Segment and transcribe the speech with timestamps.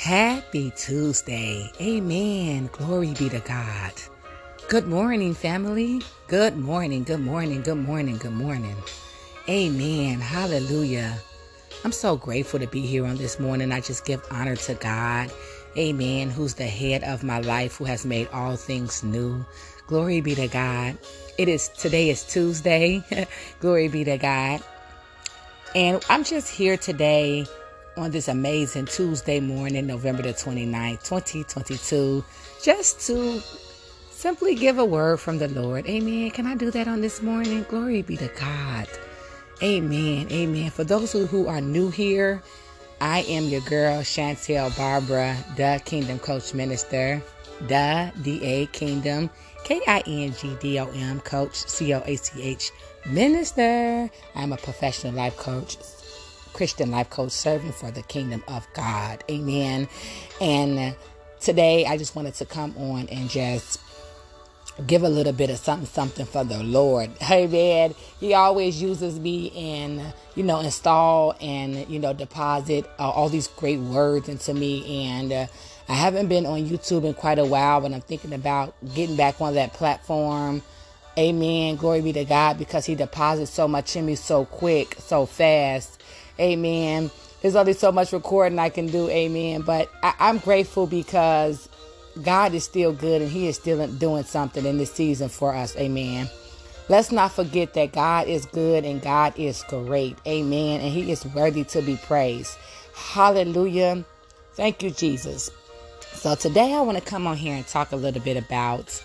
[0.00, 1.70] Happy Tuesday.
[1.78, 2.70] Amen.
[2.72, 3.92] Glory be to God.
[4.70, 6.00] Good morning, family.
[6.26, 8.76] Good morning, good morning, good morning, good morning.
[9.46, 10.18] Amen.
[10.18, 11.18] Hallelujah.
[11.84, 13.72] I'm so grateful to be here on this morning.
[13.72, 15.30] I just give honor to God.
[15.76, 16.30] Amen.
[16.30, 19.44] Who's the head of my life, who has made all things new.
[19.86, 20.96] Glory be to God.
[21.36, 23.04] It is today is Tuesday.
[23.60, 24.62] Glory be to God.
[25.74, 27.44] And I'm just here today
[28.00, 32.24] on this amazing Tuesday morning, November the 29th, 2022,
[32.62, 33.40] just to
[34.10, 35.86] simply give a word from the Lord.
[35.86, 36.30] Amen.
[36.30, 37.66] Can I do that on this morning?
[37.68, 38.88] Glory be to God.
[39.62, 40.28] Amen.
[40.30, 40.70] Amen.
[40.70, 42.42] For those who are new here,
[43.02, 47.22] I am your girl, Chantel Barbara, the Kingdom Coach Minister,
[47.68, 49.28] the DA Kingdom,
[49.64, 52.70] K I N G D O M Coach, C O A C H
[53.06, 54.10] Minister.
[54.34, 55.76] I'm a professional life coach,
[56.52, 59.24] Christian life coach serving for the kingdom of God.
[59.30, 59.88] Amen.
[60.40, 60.94] And
[61.40, 63.80] today I just wanted to come on and just
[64.86, 67.10] give a little bit of something something for the lord.
[67.18, 73.10] Hey man he always uses me and you know install and you know deposit uh,
[73.10, 75.06] all these great words into me.
[75.08, 75.46] And uh,
[75.88, 79.40] i haven't been on youtube in quite a while but i'm thinking about getting back
[79.40, 80.62] on that platform.
[81.18, 81.76] Amen.
[81.76, 85.99] Glory be to god because he deposits so much in me so quick so fast
[86.40, 87.10] Amen.
[87.42, 89.08] There's only so much recording I can do.
[89.08, 89.62] Amen.
[89.62, 91.68] But I, I'm grateful because
[92.22, 95.76] God is still good and He is still doing something in this season for us.
[95.76, 96.28] Amen.
[96.88, 100.18] Let's not forget that God is good and God is great.
[100.26, 100.80] Amen.
[100.80, 102.56] And He is worthy to be praised.
[102.94, 104.04] Hallelujah.
[104.54, 105.50] Thank you, Jesus.
[106.12, 109.02] So today I want to come on here and talk a little bit about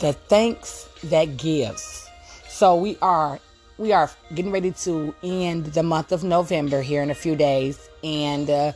[0.00, 2.08] the thanks that gives.
[2.48, 3.38] So we are
[3.78, 7.88] we are getting ready to end the month of November here in a few days.
[8.02, 8.72] And uh,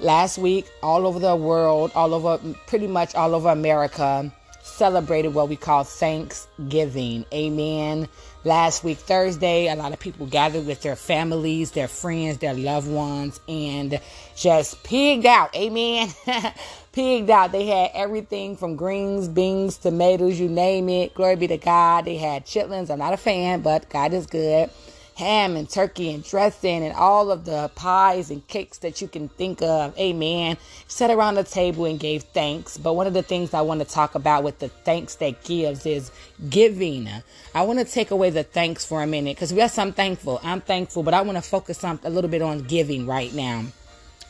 [0.00, 5.48] last week, all over the world, all over pretty much all over America, celebrated what
[5.48, 7.24] we call Thanksgiving.
[7.32, 8.08] Amen.
[8.42, 12.88] Last week, Thursday, a lot of people gathered with their families, their friends, their loved
[12.88, 14.00] ones, and
[14.34, 15.54] just pigged out.
[15.54, 16.08] Amen.
[16.92, 17.52] pigged out.
[17.52, 21.14] They had everything from greens, beans, tomatoes, you name it.
[21.14, 22.06] Glory be to God.
[22.06, 22.90] They had chitlins.
[22.90, 24.70] I'm not a fan, but God is good
[25.16, 29.28] ham and turkey and dressing and all of the pies and cakes that you can
[29.28, 29.96] think of.
[29.98, 30.56] Amen.
[30.88, 32.78] Sat around the table and gave thanks.
[32.78, 35.86] But one of the things I want to talk about with the thanks that gives
[35.86, 36.10] is
[36.48, 37.08] giving.
[37.54, 40.40] I want to take away the thanks for a minute because yes, I'm thankful.
[40.42, 43.64] I'm thankful, but I want to focus on a little bit on giving right now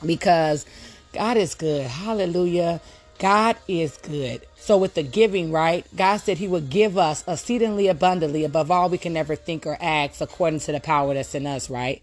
[0.04, 0.66] because
[1.12, 1.86] God is good.
[1.86, 2.80] Hallelujah.
[3.20, 4.46] God is good.
[4.56, 5.86] So with the giving, right?
[5.94, 9.76] God said he would give us exceedingly abundantly above all we can ever think or
[9.78, 12.02] ask according to the power that's in us, right?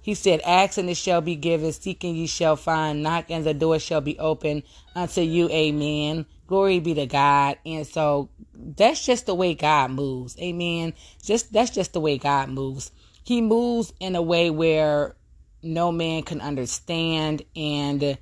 [0.00, 3.44] He said, Ask and it shall be given, seek and ye shall find, knock and
[3.44, 4.62] the door shall be open
[4.94, 5.50] unto you.
[5.50, 6.26] Amen.
[6.46, 7.58] Glory be to God.
[7.66, 10.38] And so that's just the way God moves.
[10.38, 10.94] Amen.
[11.24, 12.92] Just that's just the way God moves.
[13.24, 15.16] He moves in a way where
[15.64, 18.16] no man can understand and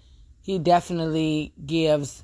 [0.44, 2.22] he definitely gives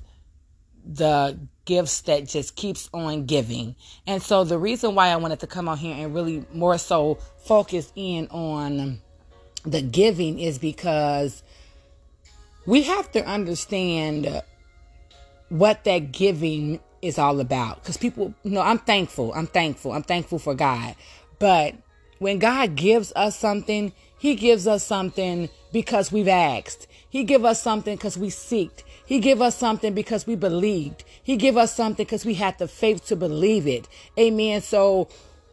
[0.85, 3.75] the gifts that just keeps on giving.
[4.05, 7.15] And so the reason why I wanted to come out here and really more so
[7.45, 8.99] focus in on
[9.65, 11.41] the giving is because
[12.67, 14.43] we have to understand
[15.49, 17.81] what that giving is all about.
[17.81, 19.33] Because people, you know, I'm thankful.
[19.33, 19.93] I'm thankful.
[19.93, 20.95] I'm thankful for God.
[21.39, 21.73] But
[22.19, 26.85] when God gives us something, He gives us something because we've asked.
[27.11, 28.83] He give us something because we seeked.
[29.05, 31.03] He give us something because we believed.
[31.21, 33.87] He give us something because we had the faith to believe it.
[34.17, 34.61] Amen.
[34.61, 35.09] So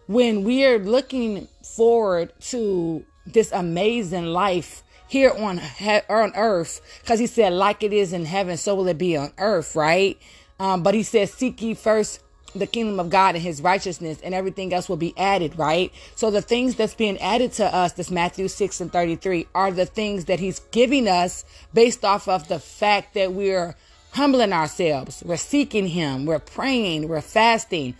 [0.07, 5.61] when we are looking forward to this amazing life here on
[6.09, 9.33] on earth, because he said, like it is in heaven, so will it be on
[9.39, 10.17] earth, right?
[10.61, 12.21] Um, but he says, seek ye first
[12.54, 15.92] the kingdom of God and his righteousness and everything else will be added, right?
[16.14, 19.86] So the things that's being added to us, this Matthew 6 and 33, are the
[19.86, 23.74] things that he's giving us based off of the fact that we're
[24.12, 25.22] humbling ourselves.
[25.24, 26.27] We're seeking him.
[26.27, 27.09] We're praying.
[27.09, 27.95] We're fasting.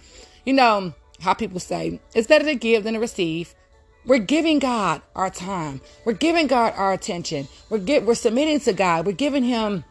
[0.45, 3.55] You know how people say it's better to give than to receive.
[4.07, 5.83] We're giving God our time.
[6.05, 7.49] We're giving God our attention.
[7.69, 9.05] We're get, we're submitting to God.
[9.05, 9.85] We're giving him,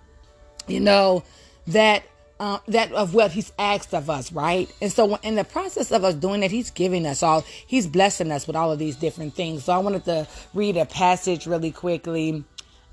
[0.68, 1.24] you know,
[1.68, 2.04] that
[2.40, 4.72] uh, that of what he's asked of us, right?
[4.82, 8.32] And so in the process of us doing that, he's giving us all, he's blessing
[8.32, 9.64] us with all of these different things.
[9.64, 12.44] So I wanted to read a passage really quickly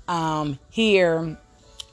[0.07, 1.37] um, here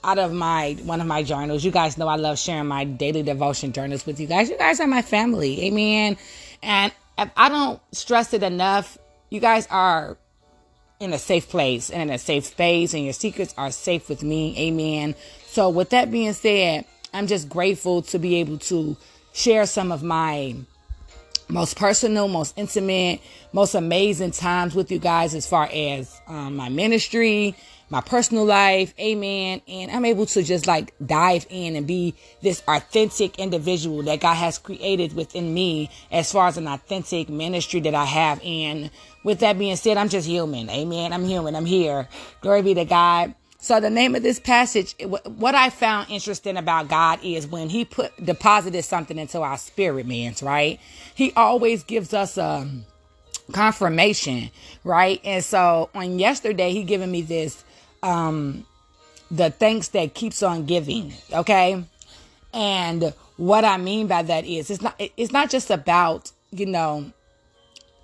[0.04, 1.64] out of my one of my journals.
[1.64, 4.50] You guys know I love sharing my daily devotion journals with you guys.
[4.50, 6.16] You guys are my family, amen.
[6.62, 8.98] And I don't stress it enough.
[9.30, 10.16] You guys are
[11.00, 14.22] in a safe place and in a safe space, and your secrets are safe with
[14.22, 14.56] me.
[14.58, 15.14] Amen.
[15.46, 18.96] So, with that being said, I'm just grateful to be able to
[19.32, 20.56] share some of my
[21.48, 23.20] most personal, most intimate,
[23.52, 27.54] most amazing times with you guys as far as um, my ministry,
[27.90, 28.94] my personal life.
[28.98, 29.60] Amen.
[29.68, 34.34] And I'm able to just like dive in and be this authentic individual that God
[34.34, 38.40] has created within me as far as an authentic ministry that I have.
[38.42, 38.90] And
[39.22, 40.70] with that being said, I'm just human.
[40.70, 41.12] Amen.
[41.12, 41.54] I'm human.
[41.54, 42.08] I'm here.
[42.40, 43.34] Glory be to God.
[43.62, 47.84] So the name of this passage, what I found interesting about God is when he
[47.84, 50.80] put deposited something into our spirit, man's right?
[51.14, 52.84] He always gives us a um,
[53.52, 54.50] confirmation,
[54.82, 55.20] right?
[55.22, 57.62] And so on yesterday, he given me this,
[58.02, 58.66] um,
[59.30, 61.14] the thanks that keeps on giving.
[61.32, 61.84] Okay.
[62.52, 67.12] And what I mean by that is it's not, it's not just about, you know,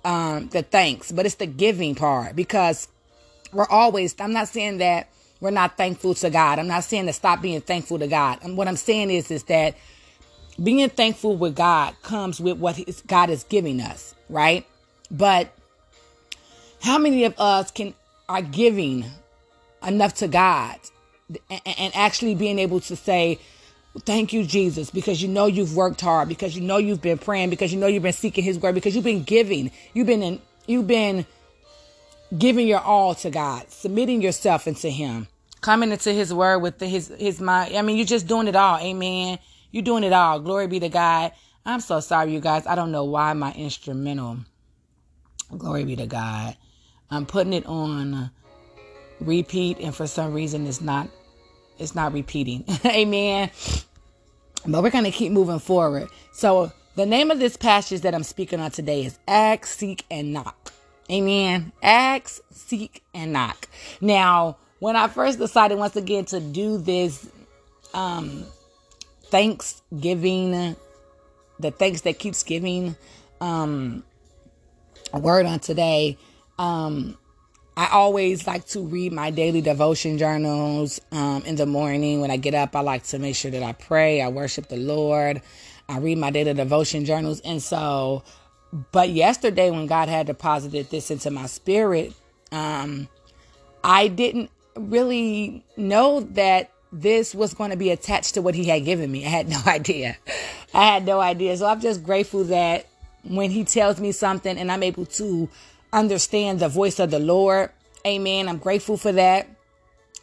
[0.05, 2.87] um, the thanks, but it's the giving part because
[3.51, 6.59] we're always, I'm not saying that we're not thankful to God.
[6.59, 8.39] I'm not saying to stop being thankful to God.
[8.41, 9.75] And what I'm saying is, is that
[10.61, 14.65] being thankful with God comes with what God is giving us, right?
[15.09, 15.49] But
[16.81, 17.93] how many of us can
[18.27, 19.05] are giving
[19.85, 20.77] enough to God
[21.49, 23.39] and, and actually being able to say,
[24.05, 27.49] Thank you, Jesus, because you know you've worked hard, because you know you've been praying,
[27.49, 30.39] because you know you've been seeking His word, because you've been giving, you've been in,
[30.67, 31.25] you've been
[32.37, 35.27] giving your all to God, submitting yourself into Him,
[35.61, 37.75] coming into His Word with the, His His mind.
[37.75, 38.79] I mean, you're just doing it all.
[38.79, 39.39] Amen.
[39.71, 40.39] You're doing it all.
[40.39, 41.31] Glory be to God.
[41.65, 42.65] I'm so sorry, you guys.
[42.65, 44.39] I don't know why my instrumental.
[45.57, 46.55] Glory be to God.
[47.11, 48.31] I'm putting it on
[49.19, 51.09] repeat, and for some reason, it's not.
[51.77, 52.65] It's not repeating.
[52.85, 53.51] Amen.
[54.65, 56.09] But we're gonna keep moving forward.
[56.33, 60.33] So the name of this passage that I'm speaking on today is Ask, Seek, and
[60.33, 60.68] Knock.
[61.11, 61.71] Amen.
[61.81, 63.67] Ask, seek, and knock.
[64.01, 67.29] Now, when I first decided once again to do this
[67.93, 68.45] um
[69.25, 70.75] Thanksgiving,
[71.59, 72.95] the thanks that keeps giving
[73.41, 74.03] um
[75.13, 76.17] word on today,
[76.59, 77.17] um
[77.77, 82.19] I always like to read my daily devotion journals um, in the morning.
[82.19, 84.75] When I get up, I like to make sure that I pray, I worship the
[84.75, 85.41] Lord,
[85.87, 87.39] I read my daily devotion journals.
[87.39, 88.23] And so
[88.91, 92.13] but yesterday, when God had deposited this into my spirit,
[92.51, 93.07] um,
[93.83, 98.85] I didn't really know that this was going to be attached to what He had
[98.85, 99.25] given me.
[99.25, 100.17] I had no idea.
[100.73, 101.57] I had no idea.
[101.57, 102.87] So I'm just grateful that
[103.23, 105.49] when He tells me something and I'm able to
[105.91, 107.71] understand the voice of the Lord,
[108.07, 108.47] Amen.
[108.47, 109.47] I'm grateful for that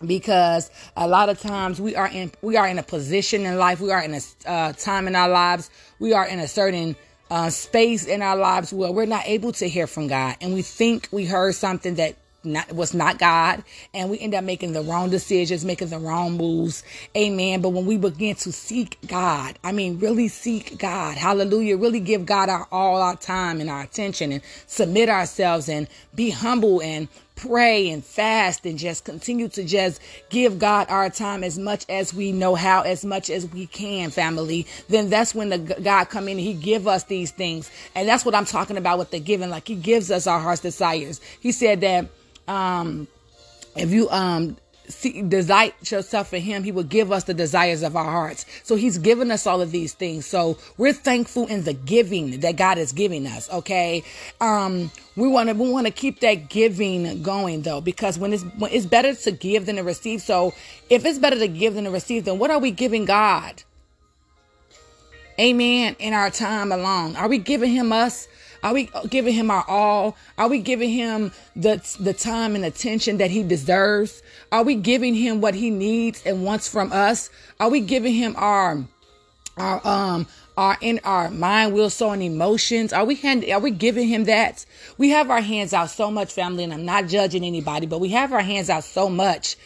[0.04, 3.80] because a lot of times we are in we are in a position in life
[3.80, 6.96] we are in a uh, time in our lives we are in a certain
[7.30, 10.62] uh, space in our lives where we're not able to hear from God and we
[10.62, 13.62] think we heard something that not, was not God,
[13.92, 16.84] and we end up making the wrong decisions, making the wrong moves.
[17.16, 17.60] Amen.
[17.60, 22.24] But when we begin to seek God, I mean, really seek God, hallelujah, really give
[22.24, 27.08] God our all our time and our attention and submit ourselves and be humble and
[27.36, 30.00] pray and fast and just continue to just
[30.30, 34.10] give God our time as much as we know how, as much as we can,
[34.10, 37.70] family, then that's when the God come in and he give us these things.
[37.94, 39.50] And that's what I'm talking about with the giving.
[39.50, 41.20] Like he gives us our heart's desires.
[41.40, 42.08] He said that,
[42.48, 43.06] um,
[43.76, 44.56] if you, um,
[44.88, 48.46] see, desire yourself for him, he will give us the desires of our hearts.
[48.62, 50.26] So he's given us all of these things.
[50.26, 53.50] So we're thankful in the giving that God is giving us.
[53.50, 54.04] Okay.
[54.40, 58.42] Um, we want to, we want to keep that giving going though, because when it's,
[58.58, 60.22] when it's better to give than to receive.
[60.22, 60.52] So
[60.90, 63.62] if it's better to give than to receive, then what are we giving God?
[65.38, 65.96] Amen.
[65.98, 68.26] In our time alone, are we giving him us?
[68.62, 70.16] Are we giving him our all?
[70.38, 74.22] Are we giving him the, the time and attention that he deserves?
[74.52, 77.30] Are we giving him what he needs and wants from us?
[77.60, 78.84] Are we giving him our,
[79.56, 82.92] our, um, our in our mind, will, soul, and emotions?
[82.92, 84.64] Are we hand, are we giving him that?
[84.98, 88.10] We have our hands out so much, family, and I'm not judging anybody, but we
[88.10, 89.56] have our hands out so much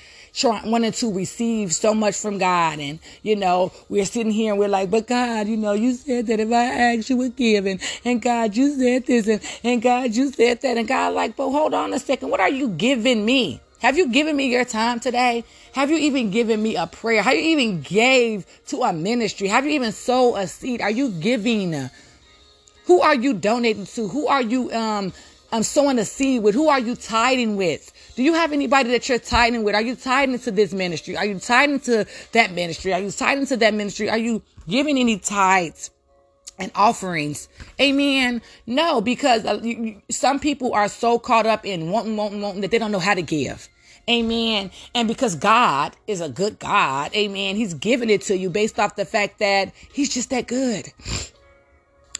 [0.44, 2.78] wanting to receive so much from God.
[2.78, 6.26] And, you know, we're sitting here and we're like, but God, you know, you said
[6.28, 10.14] that if I ask you would give and, God, you said this and, and God,
[10.14, 10.76] you said that.
[10.76, 12.30] And God like, but hold on a second.
[12.30, 13.60] What are you giving me?
[13.80, 15.42] Have you given me your time today?
[15.72, 17.22] Have you even given me a prayer?
[17.22, 19.48] Have you even gave to a ministry?
[19.48, 20.82] Have you even sowed a seed?
[20.82, 21.88] Are you giving?
[22.84, 24.08] Who are you donating to?
[24.08, 25.12] Who are you um
[25.52, 26.54] um sowing a seed with?
[26.54, 27.92] Who are you tithing with?
[28.20, 29.74] Do you have anybody that you're tithing with?
[29.74, 31.16] Are you tithing into this ministry?
[31.16, 32.92] Are you tithing into that ministry?
[32.92, 34.10] Are you tithing into that ministry?
[34.10, 35.90] Are you giving any tithes?
[36.58, 37.48] and offerings.
[37.80, 38.42] Amen.
[38.66, 39.62] No, because uh,
[40.10, 43.14] some people are so caught up in wanting, wanting, wanting that they don't know how
[43.14, 43.70] to give.
[44.10, 44.70] Amen.
[44.94, 48.96] And because God is a good God, amen, He's giving it to you based off
[48.96, 50.92] the fact that He's just that good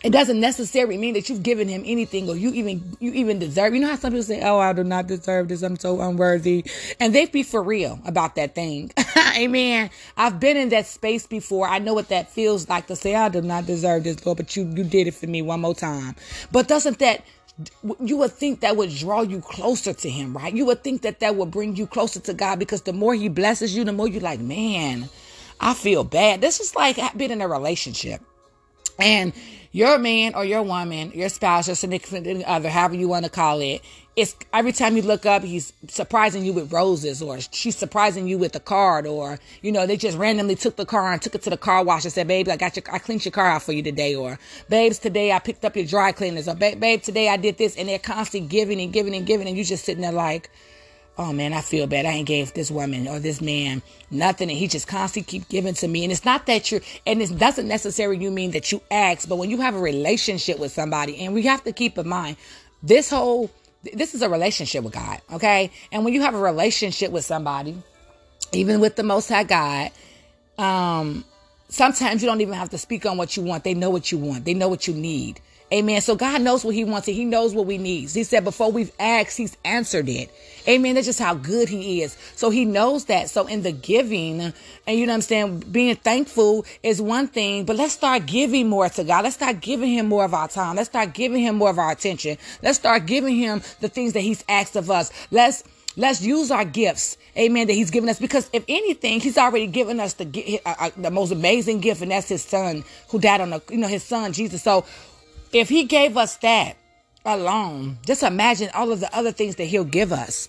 [0.03, 3.75] it doesn't necessarily mean that you've given him anything or you even you even deserve.
[3.75, 5.63] You know how some people say, "Oh, I do not deserve this.
[5.63, 6.65] I'm so unworthy,"
[6.99, 8.93] and they be for real about that thing.
[9.37, 9.91] Amen.
[10.17, 11.69] I've been in that space before.
[11.69, 14.57] I know what that feels like to say, "I do not deserve this, Lord," but
[14.57, 16.17] you you did it for me one more time.
[16.51, 17.25] But doesn't that
[18.03, 20.55] you would think that would draw you closer to him, right?
[20.55, 23.29] You would think that that would bring you closer to God because the more he
[23.29, 25.11] blesses you, the more you're like, man,
[25.61, 26.41] I feel bad.
[26.41, 28.23] This is like being in a relationship.
[28.99, 29.33] And
[29.73, 33.61] your man or your woman, your spouse, your significant other, however you want to call
[33.61, 33.83] it,
[34.17, 38.37] it's every time you look up, he's surprising you with roses, or she's surprising you
[38.37, 41.43] with a card, or you know they just randomly took the car and took it
[41.43, 43.63] to the car wash and said, "Baby, I got your, I cleaned your car out
[43.63, 47.29] for you today," or "Babes, today I picked up your dry cleaners," or "Babe, today
[47.29, 50.03] I did this," and they're constantly giving and giving and giving, and you just sitting
[50.03, 50.51] there like,
[51.21, 52.07] oh man, I feel bad.
[52.07, 54.49] I ain't gave this woman or this man nothing.
[54.49, 56.03] And he just constantly keep giving to me.
[56.03, 59.37] And it's not that you're, and it doesn't necessarily you mean that you ask, but
[59.37, 62.39] when you have a relationship with somebody, and we have to keep in mind,
[62.83, 63.51] this whole,
[63.93, 65.21] this is a relationship with God.
[65.31, 65.71] Okay.
[65.93, 67.77] And when you have a relationship with somebody,
[68.53, 69.91] even with the most high God,
[70.57, 71.23] um,
[71.71, 73.65] sometimes you don't even have to speak on what you want.
[73.65, 74.45] They know what you want.
[74.45, 75.41] They know what you need.
[75.73, 76.01] Amen.
[76.01, 78.11] So God knows what He wants and He knows what we need.
[78.11, 80.29] He said before we've asked, He's answered it.
[80.67, 80.97] Amen.
[80.97, 82.17] That's just how good He is.
[82.35, 83.31] So He knows that.
[83.31, 84.55] So in the giving, and
[84.99, 88.89] you know what I'm saying, being thankful is one thing, but let's start giving more
[88.89, 89.23] to God.
[89.23, 90.75] Let's start giving Him more of our time.
[90.75, 92.37] Let's start giving Him more of our attention.
[92.65, 95.13] Let's start giving Him the things that He's asked of us.
[95.31, 95.63] Let's
[96.01, 98.19] Let's use our gifts, amen, that He's given us.
[98.19, 102.11] Because if anything, He's already given us the uh, uh, the most amazing gift, and
[102.11, 104.63] that's His Son who died on the, you know, His Son Jesus.
[104.63, 104.85] So
[105.53, 106.77] if he gave us that
[107.25, 110.49] alone, just imagine all of the other things that he'll give us.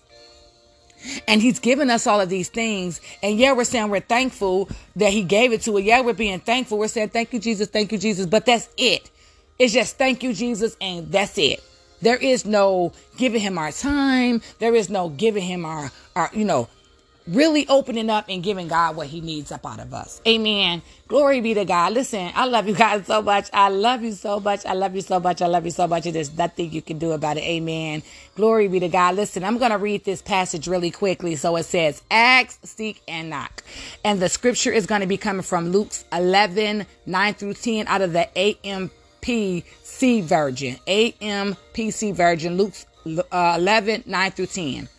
[1.28, 3.02] And he's given us all of these things.
[3.24, 5.84] And yeah, we're saying we're thankful that he gave it to us.
[5.84, 6.78] Yeah, we're being thankful.
[6.78, 7.68] We're saying, thank you, Jesus.
[7.68, 8.28] Thank you, Jesus.
[8.28, 9.10] But that's it.
[9.58, 10.78] It's just thank you, Jesus.
[10.80, 11.64] And that's it.
[12.02, 14.42] There is no giving him our time.
[14.60, 16.68] There is no giving him our, our, you know,
[17.28, 20.22] really opening up and giving God what he needs up out of us.
[20.28, 20.82] Amen.
[21.08, 21.94] Glory be to God.
[21.94, 23.50] Listen, I love you guys so much.
[23.54, 24.66] I love you so much.
[24.66, 25.42] I love you so much.
[25.42, 26.06] I love you so much.
[26.06, 27.44] And there's nothing you can do about it.
[27.44, 28.04] Amen.
[28.36, 29.16] Glory be to God.
[29.16, 31.36] Listen, I'm going to read this passage really quickly.
[31.36, 33.64] So it says, ask, seek, and knock.
[34.04, 38.02] And the scripture is going to be coming from Luke's 11, 9 through 10 out
[38.02, 38.30] of the
[39.22, 40.78] AMPC Virgin.
[40.88, 42.86] AMPC version, Luke's
[43.32, 44.90] uh, 11, 9 through 10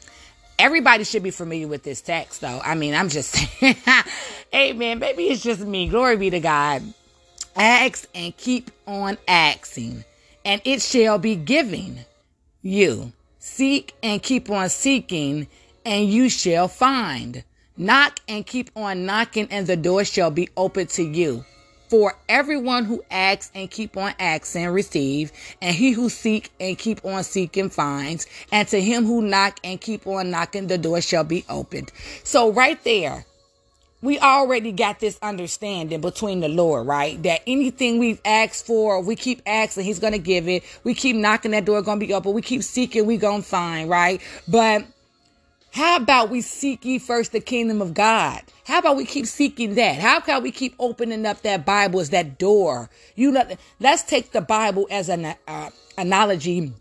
[0.63, 2.61] everybody should be familiar with this text, though.
[2.63, 3.77] I mean, I'm just saying,
[4.55, 5.01] amen.
[5.01, 5.89] Maybe it's just me.
[5.89, 6.83] Glory be to God.
[7.57, 10.05] Ask and keep on asking,
[10.45, 12.01] and it shall be given
[12.63, 13.13] you.
[13.41, 15.49] Seek and keep on seeking,
[15.85, 17.45] and you shall find.
[17.77, 21.45] Knock and keep on knocking, and the door shall be open to you.
[21.93, 25.31] For everyone who asks and keep on asking receive,
[25.61, 29.79] and he who seek and keep on seeking finds, and to him who knock and
[29.79, 31.93] keep on knocking the door shall be opened.
[32.25, 33.27] So right there,
[34.01, 37.23] we already got this understanding between the Lord, right?
[37.25, 40.65] That anything we've asked for, we keep asking, He's gonna give it.
[40.85, 42.33] We keep knocking that door, gonna be open.
[42.33, 44.23] We keep seeking, we gonna find, right?
[44.49, 44.87] But
[45.73, 48.41] how about we seek ye first the kingdom of God?
[48.65, 49.99] How about we keep seeking that?
[49.99, 52.91] How can we keep opening up that Bible as that door?
[53.17, 53.45] You know,
[53.81, 56.73] let's take the Bible as an uh, analogy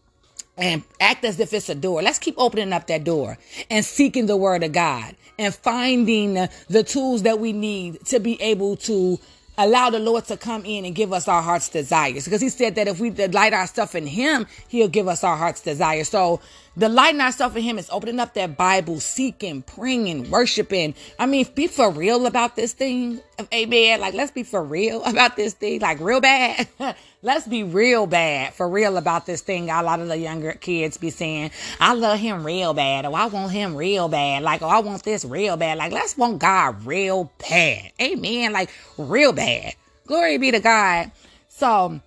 [0.57, 2.03] and act as if it's a door.
[2.03, 3.37] Let's keep opening up that door
[3.69, 6.35] and seeking the word of God and finding
[6.69, 9.19] the tools that we need to be able to
[9.57, 12.25] allow the Lord to come in and give us our heart's desires.
[12.25, 15.35] Because he said that if we delight our stuff in him, he'll give us our
[15.35, 16.03] heart's desire.
[16.03, 16.41] So
[16.77, 20.95] delighting ourselves in him is opening up that Bible, seeking, praying, worshiping.
[21.19, 23.21] I mean, be for real about this thing.
[23.53, 23.99] Amen.
[23.99, 25.81] Like, let's be for real about this thing.
[25.81, 26.67] Like, real bad.
[27.21, 29.69] let's be real bad for real about this thing.
[29.69, 33.05] A lot of the younger kids be saying, I love him real bad.
[33.05, 34.43] Or I want him real bad.
[34.43, 35.77] Like, oh, I want this real bad.
[35.77, 37.91] Like, let's want God real bad.
[38.01, 38.53] Amen.
[38.53, 39.75] Like, real bad.
[40.07, 41.11] Glory be to God.
[41.47, 42.01] So,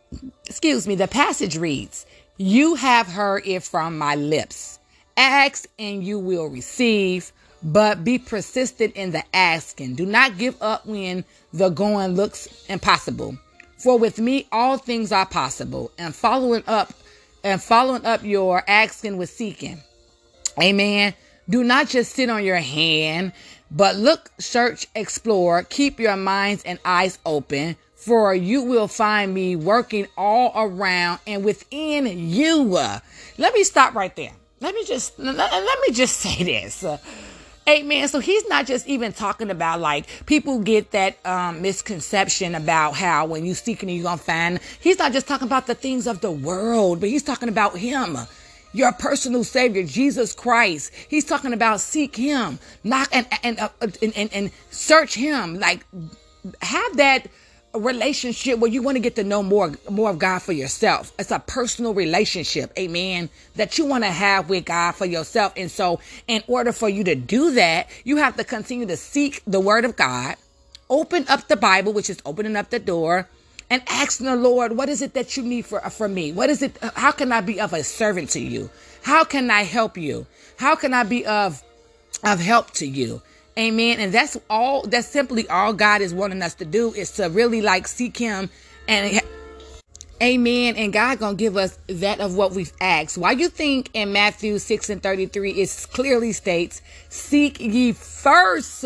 [0.47, 4.81] excuse me, the passage reads, You have heard it from my lips.
[5.17, 7.31] Ask and you will receive,
[7.63, 9.95] but be persistent in the asking.
[9.95, 13.39] Do not give up when the going looks impossible.
[13.79, 15.93] For with me all things are possible.
[15.97, 16.93] And following up
[17.45, 19.81] and following up your asking with seeking.
[20.61, 21.15] Amen.
[21.49, 23.33] Do not just sit on your hand,
[23.71, 29.57] but look, search, explore, keep your minds and eyes open for you will find me
[29.57, 32.65] working all around and within you.
[33.39, 34.33] Let me stop right there.
[34.61, 36.85] Let me just let, let me just say this.
[37.67, 38.09] Amen.
[38.09, 43.25] So he's not just even talking about like people get that um, misconception about how
[43.25, 44.61] when you seeking you're gonna find.
[44.81, 48.19] He's not just talking about the things of the world, but he's talking about him
[48.75, 50.93] your personal savior, Jesus Christ.
[51.09, 55.59] He's talking about seek him, knock and and and, and, and search him.
[55.59, 55.87] Like
[56.61, 57.29] have that
[57.75, 61.13] relationship where you want to get to know more more of God for yourself.
[61.19, 65.53] It's a personal relationship, amen, that you want to have with God for yourself.
[65.57, 69.43] And so, in order for you to do that, you have to continue to seek
[69.47, 70.37] the word of God,
[70.89, 73.29] open up the Bible, which is opening up the door,
[73.71, 76.33] and asking the Lord, what is it that you need for for me?
[76.33, 78.71] What is it how can I be of a servant to you?
[79.03, 80.27] How can I help you?
[80.57, 81.63] How can I be of
[82.23, 83.23] of help to you?
[83.59, 84.01] Amen.
[84.01, 87.63] And that's all, that's simply all God is wanting us to do is to really
[87.63, 88.51] like seek Him
[88.89, 89.21] and
[90.23, 90.77] Amen.
[90.77, 93.19] And God gonna give us that of what we've asked.
[93.19, 98.85] Why you think in Matthew 6 and 33 it clearly states, seek ye first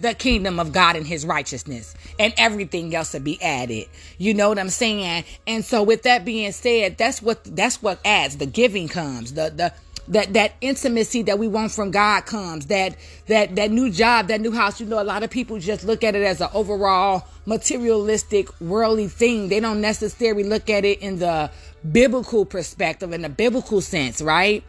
[0.00, 3.88] the kingdom of God and his righteousness and everything else to be added.
[4.18, 5.24] You know what I'm saying?
[5.46, 8.36] And so with that being said, that's what that's what adds.
[8.36, 9.32] The giving comes.
[9.32, 9.72] The the
[10.08, 12.66] that that intimacy that we want from God comes.
[12.66, 12.96] That
[13.26, 14.80] that that new job, that new house.
[14.80, 19.08] You know, a lot of people just look at it as an overall materialistic, worldly
[19.08, 19.48] thing.
[19.48, 21.50] They don't necessarily look at it in the
[21.90, 24.64] biblical perspective, in the biblical sense, right?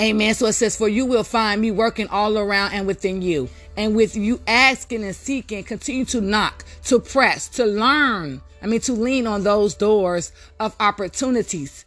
[0.00, 0.34] Amen.
[0.34, 3.48] So it says, For you will find me working all around and within you.
[3.76, 8.42] And with you asking and seeking, continue to knock, to press, to learn.
[8.62, 11.84] I mean, to lean on those doors of opportunities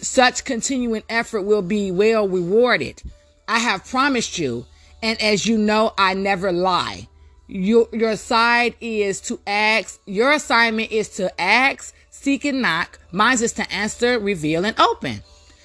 [0.00, 3.02] such continuing effort will be well rewarded.
[3.46, 4.66] I have promised you,
[5.02, 7.08] and as you know, I never lie.
[7.46, 12.98] Your, your side is to ask, your assignment is to ask, seek, and knock.
[13.10, 15.22] Mine is to answer, reveal, and open.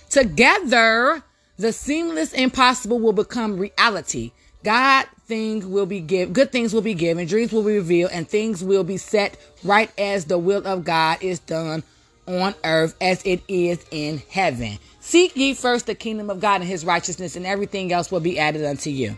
[0.10, 1.24] Together,
[1.58, 4.32] the seamless impossible will become reality.
[4.64, 8.28] God things will be given, good things will be given, dreams will be revealed, and
[8.28, 11.84] things will be set right as the will of God is done
[12.28, 14.80] on earth as it is in heaven.
[15.00, 18.40] Seek ye first the kingdom of God and his righteousness, and everything else will be
[18.40, 19.18] added unto you.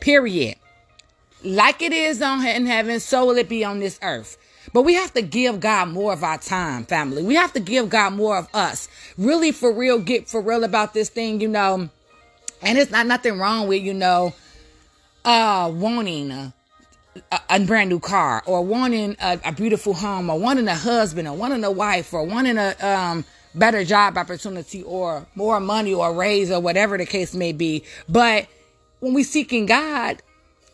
[0.00, 0.56] Period.
[1.44, 4.38] Like it is on in heaven, so will it be on this earth.
[4.72, 7.22] But we have to give God more of our time, family.
[7.22, 8.88] We have to give God more of us.
[9.16, 11.88] Really, for real, get for real about this thing, you know.
[12.62, 14.34] And it's not nothing wrong with, you know,
[15.24, 16.50] uh, wanting uh,
[17.32, 21.28] a, a brand new car or wanting a, a, beautiful home or wanting a husband
[21.28, 23.24] or wanting a wife or wanting a um,
[23.54, 27.84] better job opportunity or more money or raise or whatever the case may be.
[28.08, 28.46] But
[29.00, 30.22] when we seeking God,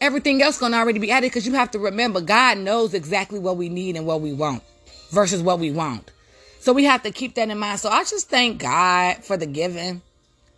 [0.01, 3.57] everything else gonna already be added because you have to remember God knows exactly what
[3.57, 4.63] we need and what we want
[5.11, 6.11] versus what we want.
[6.61, 7.81] So we have to keep that in mind.
[7.81, 10.03] So I just thank God for the giving.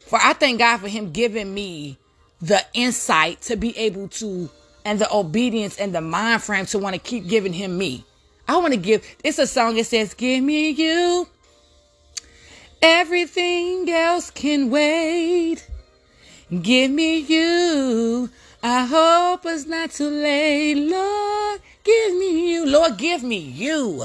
[0.01, 1.99] For I thank God for him giving me
[2.42, 4.51] the insight to be able to
[4.85, 8.05] and the obedience and the mind frame to want to keep giving him me.
[8.47, 11.29] I want to give, it's a song that says, Give me you.
[12.83, 15.66] Everything else can wait.
[16.62, 18.29] Give me you.
[18.62, 20.75] I hope it's not too late.
[20.75, 22.66] Lord, give me you.
[22.66, 24.05] Lord, give me you.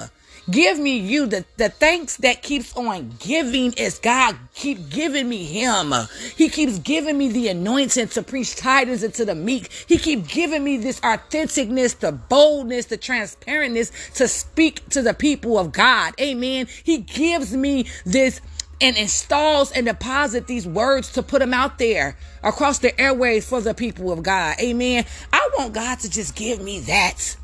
[0.50, 1.28] Give me you.
[1.28, 5.94] The, the thanks that keeps on giving is God keep giving me him.
[6.36, 9.72] He keeps giving me the anointing to preach tidings into the meek.
[9.88, 15.60] He keep giving me this authenticness, the boldness, the transparentness to speak to the people
[15.60, 16.14] of God.
[16.20, 16.68] Amen.
[16.84, 18.42] He gives me this
[18.82, 23.62] and installs and deposit these words to put them out there across the airways for
[23.62, 24.56] the people of God.
[24.60, 25.06] Amen.
[25.34, 27.36] I want God to just give me that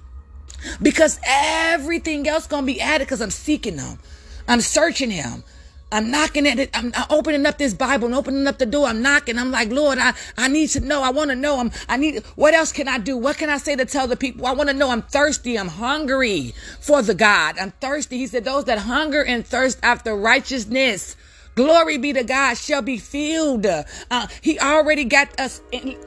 [0.82, 4.00] because everything else gonna be added because I'm seeking Him.
[4.48, 5.44] I'm searching Him.
[5.92, 6.72] I'm knocking at it.
[6.74, 8.88] I'm opening up this Bible and opening up the door.
[8.88, 9.38] I'm knocking.
[9.38, 11.02] I'm like, Lord, I, I need to know.
[11.04, 11.60] I want to know.
[11.60, 13.16] I'm, I need, what else can I do?
[13.16, 14.46] What can I say to tell the people?
[14.46, 14.90] I want to know.
[14.90, 15.58] I'm thirsty.
[15.58, 17.58] I'm hungry for the God.
[17.60, 18.18] I'm thirsty.
[18.18, 21.16] He said, those that hunger and thirst after righteousness,
[21.54, 23.66] glory be to God, shall be filled.
[23.66, 25.62] Uh, he already got us.
[25.72, 25.98] In,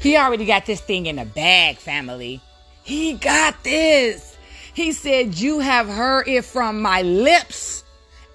[0.00, 2.40] he already got this thing in the bag, family.
[2.84, 4.36] He got this.
[4.74, 7.82] He said, You have heard it from my lips.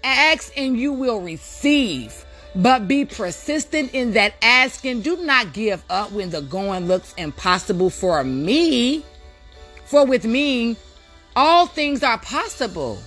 [0.04, 2.26] Ask and you will receive.
[2.56, 5.02] But be persistent in that asking.
[5.02, 9.06] Do not give up when the going looks impossible for me.
[9.86, 10.78] For with me,
[11.36, 12.98] all things are possible.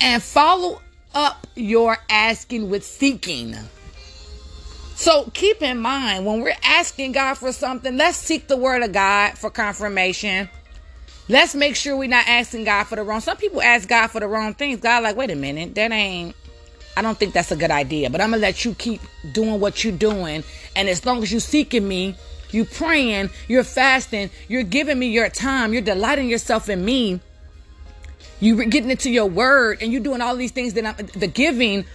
[0.00, 0.82] And follow
[1.14, 3.54] up your asking with seeking.
[5.02, 8.92] So keep in mind when we're asking God for something, let's seek the word of
[8.92, 10.48] God for confirmation.
[11.28, 13.20] let's make sure we're not asking God for the wrong.
[13.20, 14.78] Some people ask God for the wrong things.
[14.78, 16.36] God, like, wait a minute, that ain't.
[16.96, 18.10] I don't think that's a good idea.
[18.10, 19.00] But I'm gonna let you keep
[19.32, 20.44] doing what you're doing,
[20.76, 22.14] and as long as you seeking me,
[22.52, 27.18] you praying, you're fasting, you're giving me your time, you're delighting yourself in me.
[28.38, 31.86] you're getting into your word, and you're doing all these things that I'm the giving.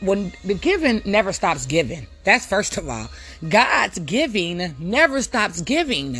[0.00, 2.06] When the giving never stops giving.
[2.24, 3.08] That's first of all.
[3.48, 6.16] God's giving never stops giving.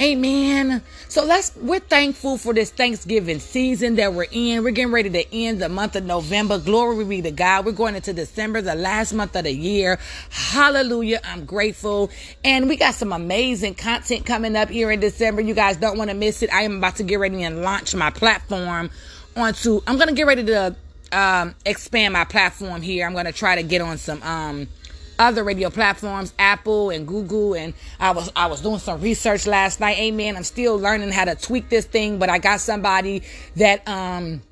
[0.00, 0.82] Amen.
[1.08, 4.64] So let's we're thankful for this Thanksgiving season that we're in.
[4.64, 6.58] We're getting ready to end the month of November.
[6.58, 7.64] Glory be to God.
[7.64, 10.00] We're going into December, the last month of the year.
[10.30, 11.20] Hallelujah.
[11.22, 12.10] I'm grateful.
[12.42, 15.42] And we got some amazing content coming up here in December.
[15.42, 16.52] You guys don't want to miss it.
[16.52, 18.90] I am about to get ready and launch my platform
[19.36, 20.76] onto I'm gonna get ready to
[21.12, 23.06] um expand my platform here.
[23.06, 24.68] I'm gonna try to get on some um
[25.18, 27.54] other radio platforms, Apple and Google.
[27.54, 29.98] And I was I was doing some research last night.
[29.98, 30.36] Amen.
[30.36, 33.22] I'm still learning how to tweak this thing, but I got somebody
[33.56, 34.42] that um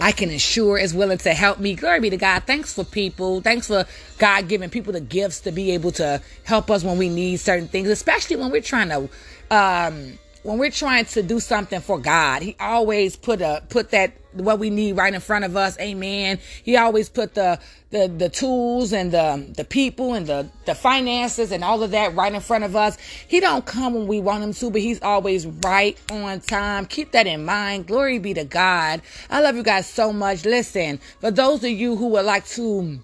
[0.00, 1.74] I can ensure is willing to help me.
[1.74, 2.44] Glory be to God.
[2.44, 3.40] Thanks for people.
[3.40, 3.84] Thanks for
[4.18, 7.68] God giving people the gifts to be able to help us when we need certain
[7.68, 9.08] things, especially when we're trying to
[9.50, 14.14] um when we're trying to do something for God, He always put a put that
[14.32, 15.78] what we need right in front of us.
[15.78, 16.38] Amen.
[16.62, 21.52] He always put the the the tools and the the people and the the finances
[21.52, 22.96] and all of that right in front of us.
[23.28, 26.86] He don't come when we want him to, but he's always right on time.
[26.86, 27.86] Keep that in mind.
[27.86, 29.02] Glory be to God.
[29.28, 30.46] I love you guys so much.
[30.46, 33.00] Listen, for those of you who would like to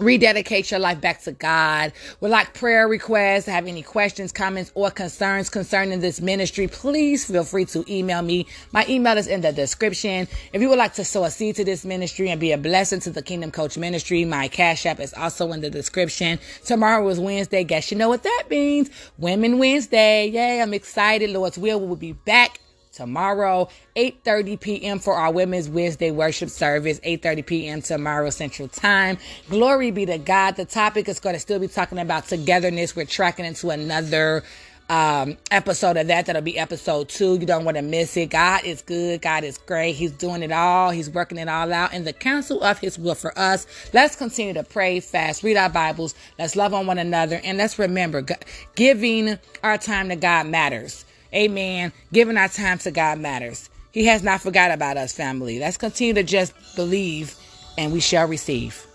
[0.00, 1.92] rededicate your life back to God.
[2.20, 7.44] Would like prayer requests, have any questions, comments, or concerns concerning this ministry, please feel
[7.44, 8.46] free to email me.
[8.72, 10.26] My email is in the description.
[10.52, 13.00] If you would like to sow a seed to this ministry and be a blessing
[13.00, 16.38] to the Kingdom Coach Ministry, my Cash App is also in the description.
[16.64, 17.64] Tomorrow is Wednesday.
[17.64, 18.90] Guess you know what that means.
[19.18, 20.28] Women Wednesday.
[20.28, 21.30] Yay, I'm excited.
[21.30, 22.58] Lord's will, we'll be back
[22.92, 24.98] tomorrow 8:30 p.m.
[24.98, 27.82] for our women's Wednesday worship service 8:30 p.m.
[27.82, 29.18] tomorrow central time.
[29.48, 30.56] Glory be to God.
[30.56, 32.96] The topic is going to still be talking about togetherness.
[32.96, 34.42] We're tracking into another
[34.90, 36.26] um, episode of that.
[36.26, 37.38] That'll be episode two.
[37.38, 38.30] You don't want to miss it.
[38.30, 39.22] God is good.
[39.22, 39.92] God is great.
[39.92, 40.90] He's doing it all.
[40.90, 43.66] He's working it all out in the counsel of his will for us.
[43.94, 45.44] Let's continue to pray fast.
[45.44, 46.14] Read our bibles.
[46.38, 47.40] Let's love on one another.
[47.44, 48.26] And let's remember
[48.74, 51.92] giving our time to God matters Amen.
[52.12, 53.70] Giving our time to God matters.
[53.92, 55.58] He has not forgot about us, family.
[55.58, 57.34] Let's continue to just believe
[57.76, 58.86] and we shall receive.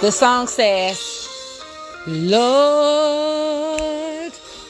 [0.00, 1.28] The song says,
[2.06, 3.47] Lord,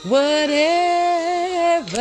[0.09, 1.99] Whatever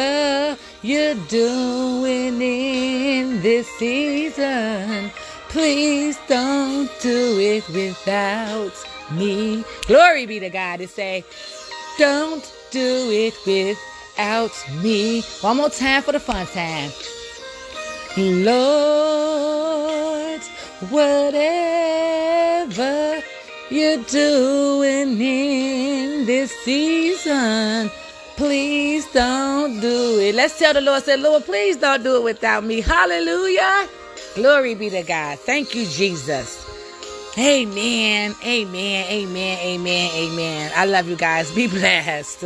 [0.81, 5.11] you're doing in this season,
[5.49, 8.71] please don't do it without
[9.11, 9.65] me.
[9.87, 11.25] Glory be to God to say,
[11.97, 15.21] don't do it without me.
[15.41, 16.91] One more time for the fun time.
[18.15, 18.81] Lord,
[20.89, 22.17] whatever
[23.69, 27.89] you're doing in this season.
[28.35, 30.35] Please don't do it.
[30.35, 32.81] Let's tell the Lord, say, Lord, please don't do it without me.
[32.81, 33.87] Hallelujah.
[34.35, 35.39] Glory be to God.
[35.39, 36.63] Thank you, Jesus.
[37.37, 38.35] Amen.
[38.43, 39.05] Amen.
[39.09, 39.57] Amen.
[39.59, 40.11] Amen.
[40.13, 40.71] Amen.
[40.75, 41.51] I love you guys.
[41.51, 42.45] Be blessed.